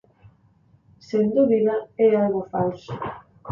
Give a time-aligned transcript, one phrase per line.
[1.07, 2.93] Sen dúbida, é algo falso...